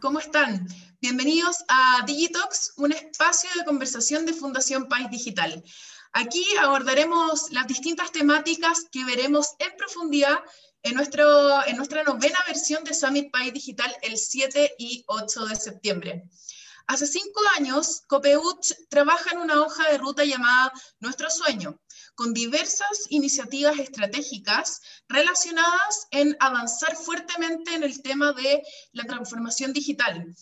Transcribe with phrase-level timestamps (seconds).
[0.00, 0.66] ¿cómo están?
[1.02, 5.62] Bienvenidos a Digitox, un espacio de conversación de Fundación País Digital.
[6.12, 10.38] Aquí abordaremos las distintas temáticas que veremos en profundidad
[10.82, 15.56] en, nuestro, en nuestra novena versión de Summit País Digital el 7 y 8 de
[15.56, 16.24] septiembre.
[16.88, 21.80] Hace cinco años, Copeut trabaja en una hoja de ruta llamada Nuestro Sueño,
[22.14, 28.62] con diversas iniciativas estratégicas relacionadas en avanzar fuertemente en el tema de
[28.92, 30.32] la transformación digital.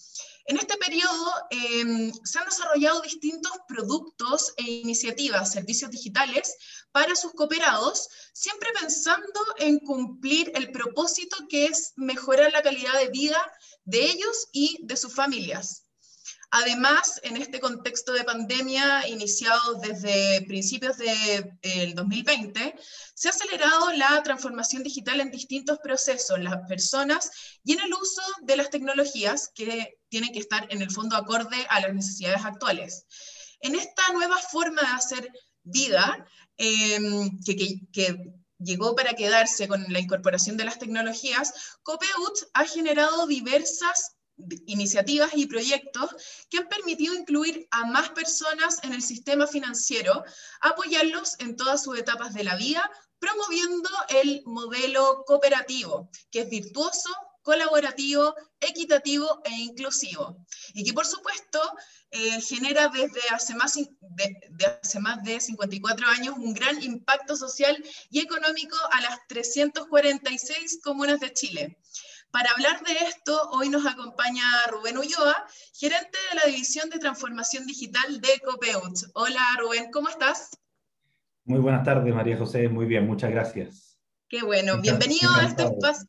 [0.45, 6.55] En este periodo em, se han desarrollado distintos productos e iniciativas, servicios digitales
[6.93, 13.09] para sus cooperados, siempre pensando en cumplir el propósito que es mejorar la calidad de
[13.09, 13.41] vida
[13.85, 15.84] de ellos y de sus familias.
[16.57, 22.77] Además, en este contexto de pandemia iniciado desde principios del 2020,
[23.13, 27.33] se ha acelerado la transformación digital en distintos procesos, las personas
[27.65, 31.67] y en el uso de las tecnologías que tienen que estar en el fondo acorde
[31.71, 33.05] a las necesidades actuales.
[33.59, 35.33] En esta nueva forma de hacer
[35.65, 36.25] vida,
[36.57, 43.27] em, que, que llegó para quedarse con la incorporación de las tecnologías, Copeut ha generado
[43.27, 44.15] diversas
[44.67, 46.11] iniciativas y proyectos
[46.51, 50.25] que han permitido incluir a más personas en el sistema financiero,
[50.61, 57.11] apoyarlos en todas sus etapas de la vida, promoviendo el modelo cooperativo, que es virtuoso,
[57.43, 60.45] colaborativo, equitativo e inclusivo.
[60.73, 61.61] Y que por supuesto
[62.11, 67.77] eh, genera desde hace más de, hace más de 54 años un gran impacto social
[68.11, 71.79] y económico a las 346 comunas de Chile.
[72.35, 77.65] Para hablar de esto, hoy nos acompaña Rubén Ulloa, gerente de la División de Transformación
[77.65, 78.99] Digital de Copeut.
[79.15, 80.51] Hola Rubén, ¿cómo estás?
[81.45, 82.69] Muy buenas tardes, María José.
[82.69, 84.01] Muy bien, muchas gracias.
[84.29, 84.81] Qué bueno.
[84.81, 86.09] Bienvenido a, este espacio,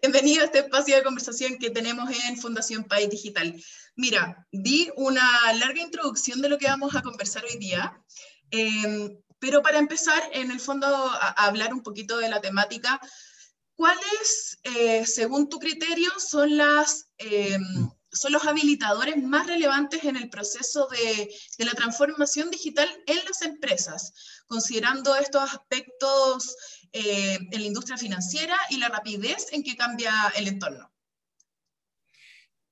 [0.00, 3.60] bienvenido a este espacio de conversación que tenemos en Fundación País Digital.
[3.96, 8.00] Mira, di una larga introducción de lo que vamos a conversar hoy día.
[8.52, 13.00] Em, pero para empezar, en el fondo, a hablar un poquito de la temática,
[13.80, 16.10] ¿cuáles, eh, según tu criterio,
[17.16, 17.62] em,
[18.12, 24.12] son los habilitadores más relevantes en el proceso de, la transformación digital en las empresas,
[24.46, 26.54] considerando estos aspectos
[26.92, 30.92] eh, en la industria financiera y la rapidez en que cambia el entorno?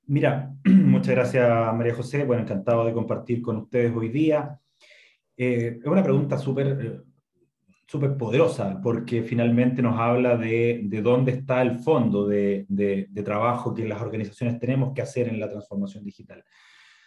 [0.09, 4.61] Mira, muchas gracias María José, bueno, encantado de compartir con ustedes hoy día.
[5.39, 7.03] Eh, es una pregunta súper
[7.89, 13.73] súper poderosa, porque finalmente nos habla de, de dónde está el fondo de, de, trabajo
[13.73, 16.45] que las organizaciones tenemos que hacer en la transformación digital.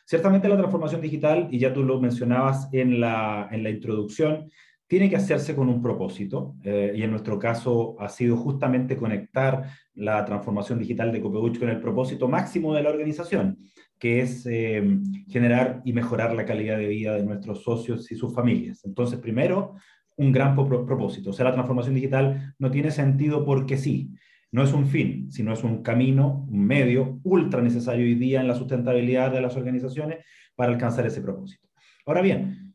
[0.05, 4.49] Ciertamente la transformación digital, y ya tú lo mencionabas en la, en la introducción,
[4.87, 9.69] tiene que hacerse con un propósito, eh, y en nuestro caso ha sido justamente conectar
[9.93, 13.59] la transformación digital de Copeuch con el propósito máximo de la organización,
[13.99, 14.83] que es eh,
[15.29, 18.83] generar y mejorar la calidad de vida de nuestros socios y sus familias.
[18.83, 19.75] Entonces, primero,
[20.17, 21.31] un gran propósito.
[21.31, 24.11] O sea, la transformación digital no tiene sentido porque sí.
[24.51, 28.47] No es un fin, sino es un camino, un medio ultra necesario hoy día en
[28.47, 31.69] la sustentabilidad de las organizaciones para alcanzar ese propósito.
[32.05, 32.73] Ahora bien,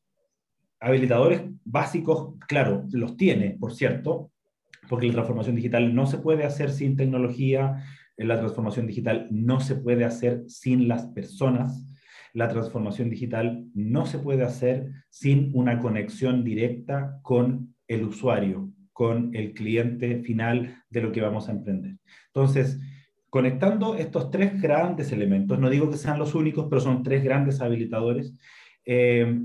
[0.80, 4.30] habilitadores básicos, claro, los tiene, por cierto,
[4.88, 7.84] porque la transformación digital no se puede hacer sin tecnología,
[8.16, 11.86] la transformación digital no se puede hacer sin las personas,
[12.36, 19.34] la transformación digital no se puede hacer sin una conexión directa con el usuario, con
[19.34, 21.96] el cliente final de lo que vamos a emprender.
[22.26, 22.78] Entonces,
[23.30, 27.62] conectando estos tres grandes elementos, no digo que sean los únicos, pero son tres grandes
[27.62, 28.34] habilitadores,
[28.84, 29.40] eh,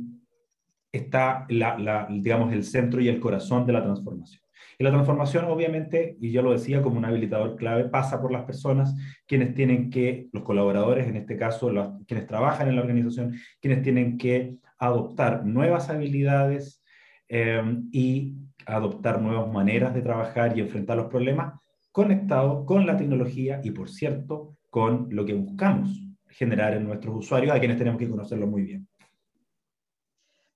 [0.91, 4.40] está digamos, el centro y el corazón de la transformación.
[4.81, 8.45] Y la transformación, obviamente, y yo lo decía como un habilitador clave, pasa por las
[8.45, 8.95] personas,
[9.27, 11.71] quienes tienen que, los colaboradores, en este caso,
[12.07, 16.83] quienes trabajan en la organización, quienes tienen que adoptar nuevas habilidades
[17.27, 18.33] em, y
[18.65, 21.59] adoptar nuevas maneras de trabajar y enfrentar los problemas
[21.91, 25.91] conectados con la tecnología y, por cierto, con lo que buscamos
[26.27, 28.87] generar en nuestros usuarios, a quienes tenemos que conocerlo muy bien.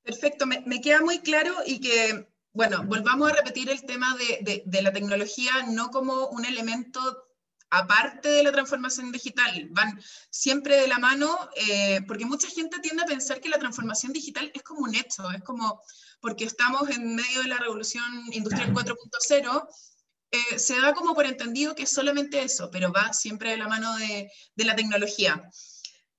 [0.01, 2.25] Perfecto, me, me queda muy claro y que
[2.55, 7.01] bueno, volvamos a repetir el tema de, la tecnología no como un elemento
[7.69, 13.03] aparte de la transformación digital, van siempre de la mano, eh, porque mucha gente tiende
[13.03, 15.81] a pensar que la transformación digital es como un hecho, es como
[16.21, 19.67] porque estamos en medio de la revolución industrial 4.0,
[20.31, 23.67] eh, se da como por entendido que es solamente eso, pero va siempre de la
[23.67, 25.43] mano de, la tecnología.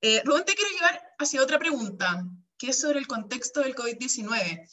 [0.02, 2.22] Eh, Rubén, te quiero llevar hacia otra pregunta,
[2.58, 4.68] que es sobre el contexto del COVID-19.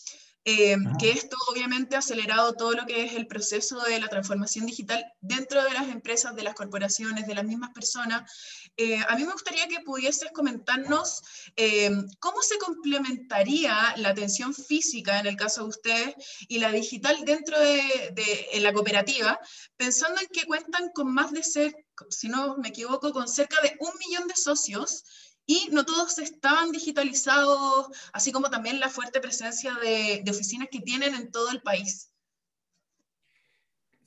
[0.46, 4.66] Eh, que esto obviamente ha acelerado todo lo que es el proceso de la transformación
[4.66, 8.30] digital dentro de las empresas, de las corporaciones, de las mismas personas.
[8.76, 11.22] Eh, a mí me gustaría que pudieses comentarnos
[11.56, 16.16] eh, cómo se complementaría la atención física, en el caso de ustedes,
[16.50, 19.40] y la digital dentro de, de la cooperativa,
[19.78, 21.74] pensando en que cuentan con más de ser,
[22.10, 25.06] si no me equivoco, con cerca de un millón de socios
[25.46, 31.14] y no todos estaban digitalizados, así como también la fuerte presencia de, oficinas que tienen
[31.16, 32.12] en todo el país.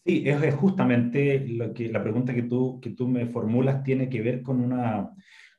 [0.04, 4.22] Sí, es justamente lo que, la pregunta que tú, que tú me formulas tiene que
[4.22, 5.10] ver con una,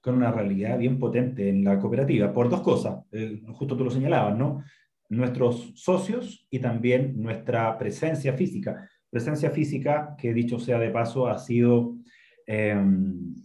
[0.01, 3.91] con una realidad bien potente en la cooperativa, por dos cosas, eh, justo tú lo
[3.91, 4.63] señalabas, ¿no?
[5.09, 8.89] Nuestros socios y también nuestra presencia física.
[9.09, 11.97] Presencia física que, dicho sea de paso, ha sido...
[12.45, 13.35] Em,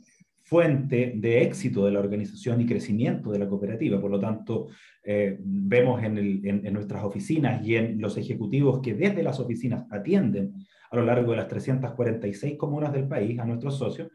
[0.53, 3.99] fuente de éxito de la organización y crecimiento de la cooperativa.
[3.99, 4.69] Por lo tanto,
[5.03, 10.53] eh, vemos en, nuestras oficinas y en los ejecutivos que desde las oficinas atienden
[10.91, 14.11] a lo largo de las 346 comunas del país a nuestros socios,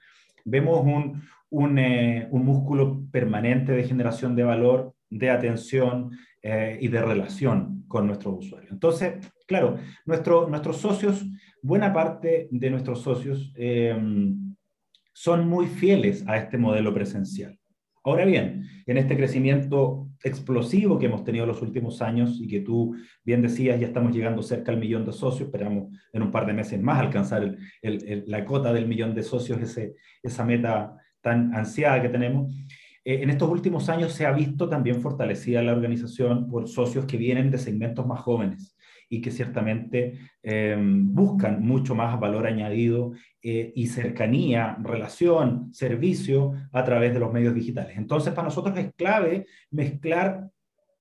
[0.45, 0.85] vemos
[1.49, 6.11] un, eh, músculo permanente de generación de valor, de atención
[6.43, 8.71] eh, y de relación con nuestros usuarios.
[8.71, 9.15] Entonces,
[9.47, 11.25] claro, nuestros socios,
[11.63, 13.51] buena parte de nuestros socios,
[15.17, 17.57] son muy fieles a este modelo presencial.
[18.03, 22.95] Ahora bien, en este crecimiento explosivo que hemos tenido los últimos años y que tú
[23.25, 26.53] bien decías, ya estamos llegando cerca al millón de socios, esperamos en un par de
[26.53, 32.09] meses más alcanzar la cota del millón de socios, ese, esa meta tan ansiada que
[32.09, 32.53] tenemos.
[33.03, 37.17] Eh, en estos últimos años se ha visto también fortalecida la organización por socios que
[37.17, 38.76] vienen de segmentos más jóvenes
[39.09, 46.83] y que ciertamente em, buscan mucho más valor añadido eh, y cercanía, relación, servicio a
[46.83, 47.97] través de los medios digitales.
[47.97, 50.49] Entonces, para nosotros es clave mezclar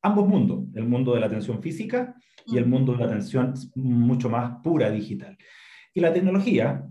[0.03, 2.14] ambos mundos, el mundo de la atención física
[2.47, 5.37] y el mundo de la atención mucho más pura digital.
[5.93, 6.87] Y la tecnología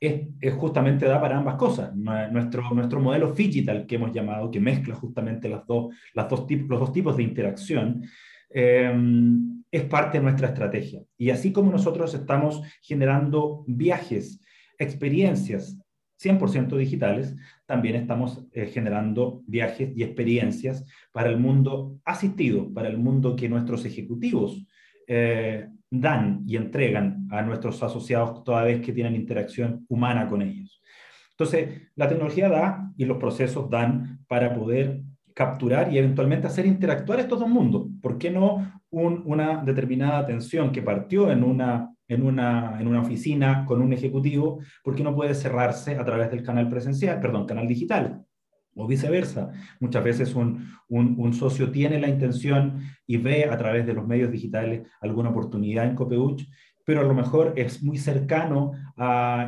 [0.00, 1.94] es, justamente da para ambas cosas.
[1.94, 6.80] Nuestro, nuestro modelo digital que hemos llamado, que mezcla justamente las dos, las dos los
[6.80, 8.04] dos tipos de interacción,
[8.50, 11.02] em, es parte de nuestra estrategia.
[11.16, 14.40] Y así como nosotros estamos generando viajes,
[14.78, 15.78] experiencias
[16.20, 17.36] 100% digitales,
[17.66, 23.48] también estamos eh, generando viajes y experiencias para el mundo asistido, para el mundo que
[23.48, 24.66] nuestros ejecutivos
[25.06, 30.82] eh, dan y entregan a nuestros asociados toda vez que tienen interacción humana con ellos.
[31.30, 35.02] Entonces, la tecnología da y los procesos dan para poder
[35.38, 37.86] capturar y eventualmente hacer interactuar estos dos mundos.
[38.02, 43.64] ¿Por qué no una determinada atención que partió en una, en, una, en una oficina
[43.64, 47.68] con un ejecutivo, ¿por qué no puede cerrarse a través del canal presencial, perdón, canal
[47.68, 48.24] digital?
[48.74, 49.52] O viceversa.
[49.78, 54.32] Muchas veces un, un, socio tiene la intención y ve a través de los medios
[54.32, 56.48] digitales alguna oportunidad en Copeuch,
[56.88, 58.72] pero a lo mejor es muy cercano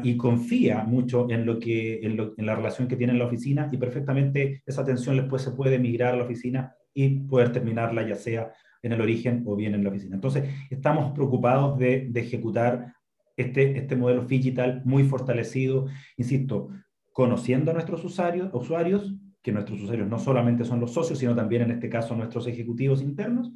[0.02, 3.78] y confía mucho en, lo que, en, la relación que tiene en la oficina y
[3.78, 8.52] perfectamente esa atención después se puede migrar a la oficina y poder terminarla ya sea
[8.82, 10.16] en el origen o bien en la oficina.
[10.16, 12.92] Entonces, estamos preocupados de, ejecutar
[13.38, 15.86] este, este modelo digital muy fortalecido,
[16.18, 16.68] insisto,
[17.10, 21.62] conociendo a nuestros usuarios, usuarios, que nuestros usuarios no solamente son los socios, sino también
[21.62, 23.50] en este caso nuestros ejecutivos internos,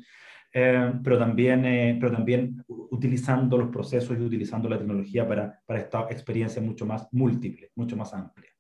[0.55, 5.81] eh, pero, también, eh, pero también utilizando los procesos y utilizando la tecnología para, para
[5.81, 8.55] esta experiencia mucho más múltiple, mucho más amplia.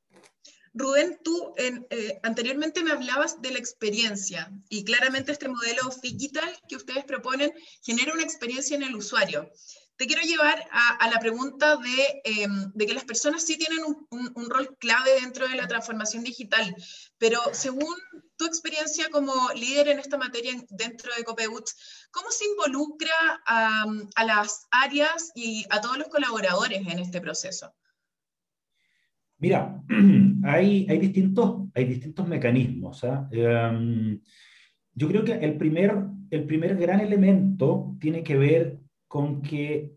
[0.76, 6.74] Rubén, tú eh, anteriormente me hablabas de la experiencia y claramente este modelo digital que
[6.74, 9.48] ustedes proponen genera una experiencia en el usuario.
[9.96, 11.78] Te quiero llevar a, la pregunta
[12.24, 13.78] em, de, que las personas sí tienen
[14.10, 16.74] un, rol clave dentro de la transformación digital,
[17.18, 17.94] pero según
[18.36, 21.70] tu experiencia como líder en esta materia dentro de Copeuch,
[22.10, 23.12] ¿cómo se involucra
[23.46, 27.74] a las áreas y a todos los colaboradores en este proceso?
[29.38, 29.82] Mira,
[30.44, 33.04] hay, hay, distintos, hay distintos mecanismos.
[33.04, 33.28] ¿ah?
[33.30, 34.20] Em,
[34.94, 35.96] yo creo que el primer,
[36.30, 39.92] el primer gran elemento tiene que ver con que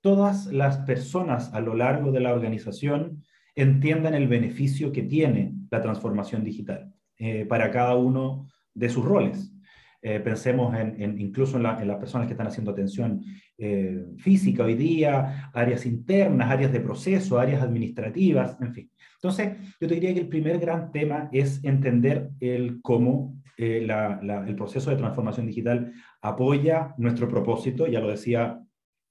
[0.00, 3.22] todas las personas a lo largo de la organización
[3.58, 9.52] entiendan el beneficio que tiene la transformación digital eh, para cada uno de sus roles.
[10.00, 13.20] Eh, pensemos en, incluso en, las personas que están haciendo atención
[13.58, 18.90] eh, física hoy día, áreas internas, áreas de proceso, áreas administrativas, en fin.
[19.14, 24.90] Entonces, yo te diría que el primer gran tema es entender el cómo el proceso
[24.90, 28.60] de transformación digital apoya nuestro propósito, ya lo decía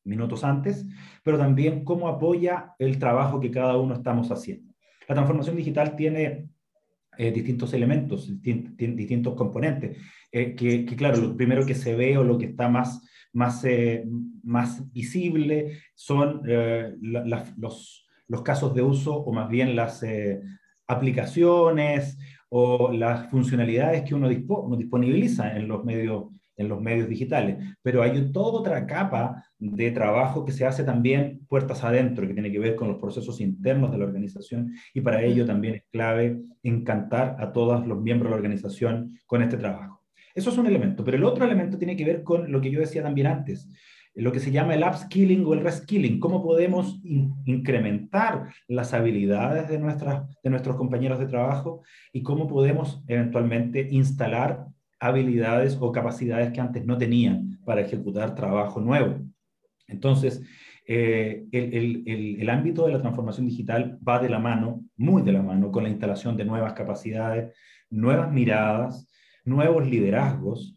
[0.07, 0.85] minutos antes,
[1.23, 4.73] pero también cómo apoya el trabajo que cada uno estamos haciendo.
[5.07, 6.49] La transformación digital tiene
[7.17, 9.97] distintos elementos, distintos componentes,
[10.31, 13.01] que, claro, lo primero que se ve o lo que está más,
[13.33, 13.65] más,
[14.43, 16.41] más visible son
[17.01, 17.57] los,
[18.27, 20.05] los, casos de uso o más bien las
[20.85, 27.57] aplicaciones o las funcionalidades que uno, uno disponibiliza en los medios en los medios digitales,
[27.81, 32.51] pero hay toda otra capa de trabajo que se hace también puertas adentro, que tiene
[32.51, 36.39] que ver con los procesos internos de la organización y para ello también es clave
[36.63, 40.03] encantar a todos los miembros de la organización con este trabajo.
[40.35, 42.79] Eso es un elemento, pero el otro elemento tiene que ver con lo que yo
[42.79, 43.67] decía también antes,
[44.13, 49.79] lo que se llama el upskilling o el reskilling, cómo podemos incrementar las habilidades de,
[49.79, 54.65] nuestras, de nuestros compañeros de trabajo y cómo podemos eventualmente instalar
[54.99, 59.26] habilidades o capacidades que antes no tenían para ejecutar trabajo nuevo.
[59.87, 60.43] Entonces,
[60.85, 65.71] eh, el, ámbito de la transformación digital va de la mano, muy de la mano,
[65.71, 67.53] con la instalación de nuevas capacidades,
[67.89, 69.09] nuevas miradas,
[69.43, 70.75] nuevos liderazgos.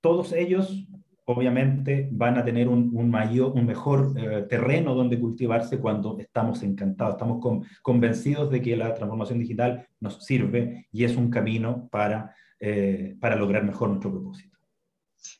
[0.00, 0.86] Todos ellos,
[1.24, 7.14] obviamente, van a tener un, mayor, un mejor eh, terreno donde cultivarse cuando estamos encantados,
[7.14, 7.44] estamos
[7.82, 13.36] convencidos de que la transformación digital nos sirve y es un camino para eh, para
[13.36, 14.56] lograr mejor nuestro propósito.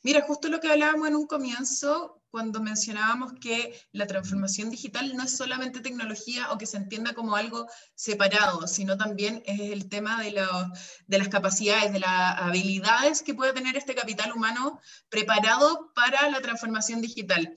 [0.03, 5.25] Mira, justo lo que hablábamos en un comienzo, cuando mencionábamos que la transformación digital no
[5.25, 10.23] es solamente tecnología o que se entienda como algo separado, sino también es el tema
[10.23, 16.41] de, las capacidades, de las habilidades que puede tener este capital humano preparado para la
[16.41, 17.55] transformación digital.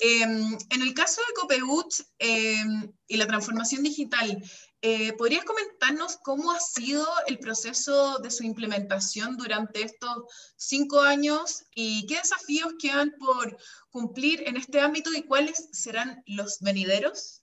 [0.00, 4.40] Em, en el caso de Copeut em, y la transformación digital,
[4.80, 11.64] eh, ¿podrías comentarnos cómo ha sido el proceso de su implementación durante estos cinco años
[11.74, 13.56] y qué desafíos quedan por
[13.90, 17.42] cumplir en este ámbito y cuáles serán los venideros?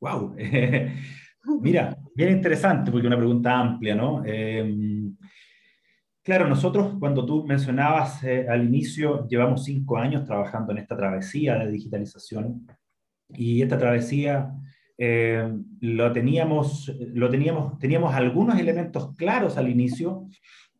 [0.00, 0.34] ¡Wow!
[1.60, 4.24] mira, bien interesante porque una pregunta amplia, ¿no?
[4.24, 5.14] Em,
[6.22, 11.58] claro, nosotros cuando tú mencionabas eh, al inicio, llevamos cinco años trabajando en esta travesía
[11.58, 12.66] de digitalización
[13.28, 14.50] y esta travesía
[14.98, 15.48] eh,
[15.80, 20.28] lo teníamos, lo teníamos, teníamos algunos elementos claros al inicio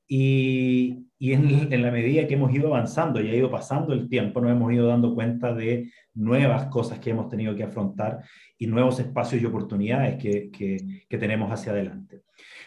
[0.07, 4.09] y, y en, en, la medida que hemos ido avanzando y ha ido pasando el
[4.09, 8.23] tiempo, nos hemos ido dando cuenta de nuevas cosas que hemos tenido que afrontar
[8.59, 12.23] y nuevos espacios y oportunidades que, que, que tenemos hacia adelante.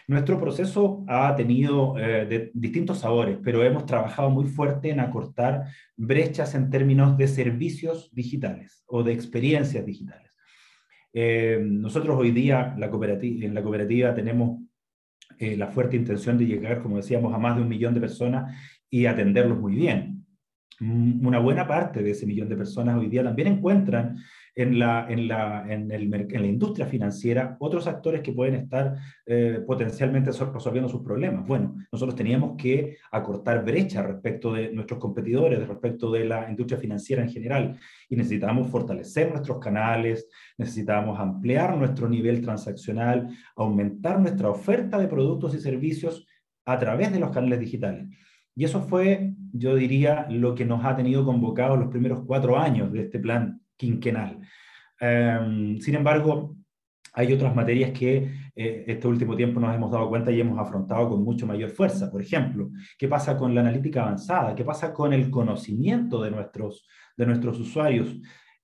[0.08, 5.66] Nuestro proceso ha tenido eh, de distintos sabores, pero hemos trabajado muy fuerte en acortar
[5.96, 10.27] brechas en términos de servicios digitales o de experiencias digitales.
[11.12, 12.80] Eh, nosotros hoy día en
[13.54, 14.60] la cooperativa tenemos
[15.38, 18.56] eh, la fuerte intención de llegar, como decíamos, a más de un millón de personas
[18.90, 20.26] y atenderlos muy bien.
[20.80, 24.16] Mm, una buena parte de ese millón de personas hoy día también encuentran
[24.58, 28.96] en la, en la, en el, en la industria financiera otros actores que pueden estar
[29.24, 31.46] eh, potencialmente resolviendo sus problemas.
[31.46, 37.22] Bueno, nosotros teníamos que acortar brecha respecto de nuestros competidores, respecto de la industria financiera
[37.22, 44.98] en general, y necesitamos fortalecer nuestros canales, necesitamos ampliar nuestro nivel transaccional, aumentar nuestra oferta
[44.98, 46.26] de productos y servicios
[46.66, 48.08] a través de los canales digitales.
[48.56, 52.92] Y eso fue, yo diría, lo que nos ha tenido convocados los primeros cuatro años
[52.92, 54.38] de este plan quinquenal.
[55.00, 56.56] Em, sin embargo,
[57.14, 61.08] hay otras materias que eh, este último tiempo nos hemos dado cuenta y hemos afrontado
[61.08, 62.10] con mucho mayor fuerza.
[62.10, 64.54] Por ejemplo, ¿qué pasa con la analítica avanzada?
[64.54, 68.20] ¿Qué pasa con el conocimiento de nuestros, de nuestros usuarios?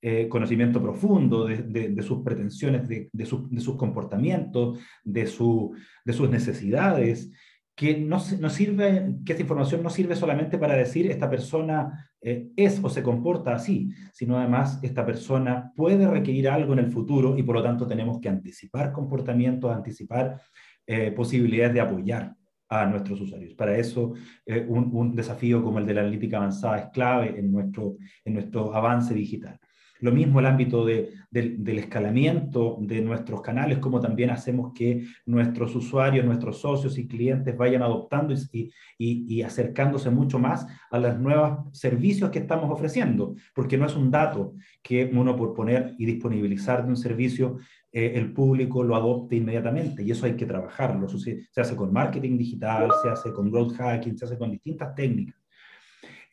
[0.07, 4.79] Eh, conocimiento profundo de, sus pretensiones, de, de, sus comportamientos,
[5.27, 7.33] su, de sus necesidades,
[7.75, 12.81] que no, sirve, que esta información no sirve solamente para decir esta persona eh, es
[12.83, 17.43] o se comporta así, sino además esta persona puede requerir algo en el futuro y
[17.43, 20.41] por lo tanto tenemos que anticipar comportamientos, anticipar
[20.87, 22.37] eh, posibilidades de apoyar
[22.69, 23.55] a nuestros usuarios.
[23.55, 24.15] Para eso,
[24.47, 28.35] eh, un, un, desafío como el de la analítica avanzada es clave en nuestro, en
[28.35, 29.59] nuestro avance digital.
[30.05, 36.27] Lo mismo el ámbito del escalamiento de nuestros canales, como también hacemos que nuestros usuarios,
[36.27, 42.29] nuestros socios y clientes vayan adoptando y, y, acercándose mucho más a los nuevos servicios
[42.31, 46.91] que estamos ofreciendo, porque no es un dato que uno por poner y disponibilizar de
[46.91, 47.57] un servicio
[47.91, 51.09] eh, el público lo adopte inmediatamente y eso hay que trabajarlo.
[51.09, 55.44] se hace con marketing digital, se hace con growth hacking, se hace con distintas técnicas.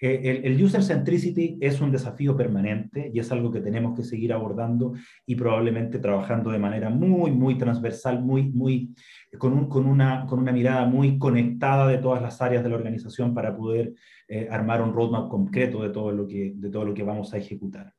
[0.03, 4.33] Eh, el, user centricity es un desafío permanente y es algo que tenemos que seguir
[4.33, 4.93] abordando
[5.27, 8.95] y probablemente trabajando de manera muy, muy transversal, muy, muy,
[9.37, 13.35] con, con, una, con una mirada muy conectada de todas las áreas de la organización
[13.35, 13.93] para poder
[14.27, 17.37] eh, armar un roadmap concreto de todo, lo que, de todo lo que vamos a
[17.37, 17.93] ejecutar.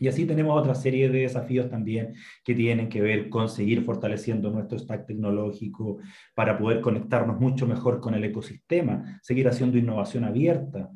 [0.00, 2.14] Y así tenemos otra serie de desafíos también
[2.44, 5.98] que tienen que ver con seguir fortaleciendo nuestro stack tecnológico
[6.34, 10.90] para poder conectarnos mucho mejor con el ecosistema, seguir haciendo innovación abierta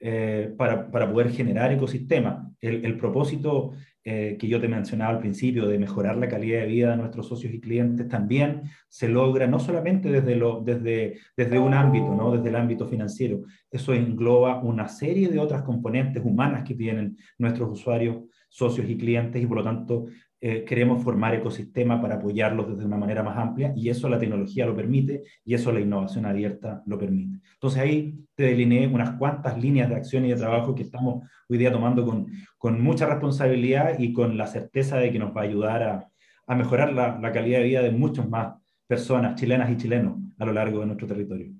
[0.00, 2.50] eh, para, para, poder generar ecosistema.
[2.60, 3.72] El, el propósito
[4.10, 7.28] eh, que yo te mencionaba al principio de mejorar la calidad de vida de nuestros
[7.28, 12.34] socios y clientes también se logra no solamente desde, lo, desde, desde un ámbito, ¿no?
[12.34, 17.70] desde el ámbito financiero, eso engloba una serie de otras componentes humanas que tienen nuestros
[17.70, 20.06] usuarios socios y clientes y por lo tanto
[20.40, 24.66] eh, queremos formar ecosistema para apoyarlos desde una manera más amplia y eso la tecnología
[24.66, 27.40] lo permite y eso la innovación abierta lo permite.
[27.54, 31.58] Entonces ahí te delineé unas cuantas líneas de acción y de trabajo que estamos hoy
[31.58, 35.44] día tomando con, con mucha responsabilidad y con la certeza de que nos va a
[35.44, 36.08] ayudar a,
[36.46, 38.54] a mejorar la, la calidad de vida de muchas más
[38.86, 41.52] personas, chilenas y chilenos, a lo largo de nuestro territorio.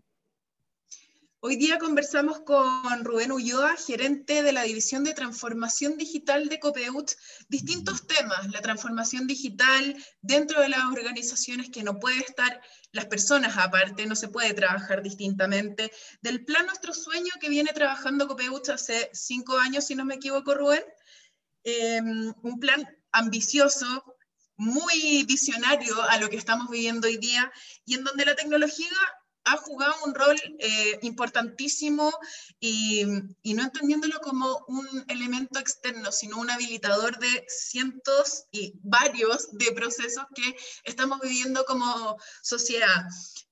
[1.40, 7.12] Hoy día conversamos con Rubén Ulloa, gerente de la División de Transformación Digital de Copeut,
[7.48, 13.56] distintos temas, la transformación digital dentro de las organizaciones que no puede estar las personas
[13.56, 15.92] aparte, no se puede trabajar distintamente,
[16.22, 20.54] del plan Nuestro Sueño que viene trabajando Copeut hace cinco años, si no me equivoco,
[20.56, 20.82] Rubén,
[21.62, 24.16] em, un plan ambicioso,
[24.56, 27.52] muy visionario a lo que estamos viviendo hoy día
[27.84, 28.90] y en donde la tecnología
[29.48, 32.12] ha jugado un rol eh, importantísimo
[32.60, 39.72] y, no entendiéndolo como un elemento externo, sino un habilitador de cientos y varios de
[39.72, 43.04] procesos que estamos viviendo como sociedad.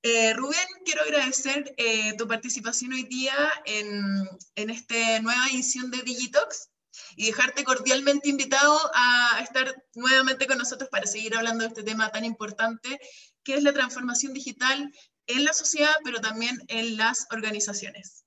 [0.02, 3.34] Eh, Rubén, quiero agradecer eh, tu participación hoy día
[3.64, 6.68] en, en esta nueva edición de Digitox
[7.16, 12.10] y dejarte cordialmente invitado a estar nuevamente con nosotros para seguir hablando de este tema
[12.10, 13.00] tan importante
[13.42, 14.90] que es la transformación digital
[15.26, 18.26] en la sociedad, pero también en las organizaciones.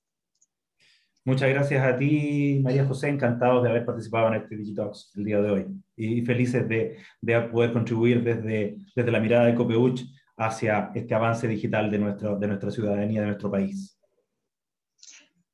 [1.24, 5.40] Muchas gracias a ti, María José, encantados de haber participado en este Digitox el día
[5.40, 10.00] de hoy y felices de, de poder contribuir desde, desde la mirada de Copeuch
[10.38, 13.98] hacia este avance digital de, nuestro, de nuestra ciudadanía, de nuestro país.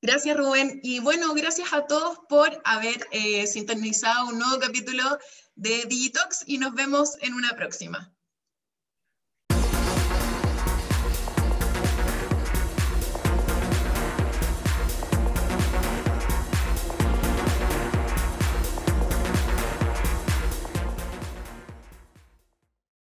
[0.01, 0.79] Gracias, Rubén.
[0.85, 5.03] Y bueno, gracias a todos por haber eh, sintonizado un nuevo capítulo
[5.57, 8.16] de Digitox y nos vemos en una próxima.